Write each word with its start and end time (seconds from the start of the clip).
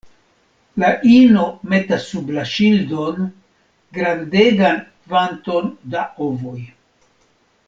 La 0.83 0.87
ino 1.15 1.43
metas 1.73 2.07
sub 2.13 2.31
la 2.37 2.45
ŝildon 2.53 3.29
grandegan 3.99 4.83
kvanton 4.89 5.73
da 5.95 6.07
ovoj. 6.31 6.59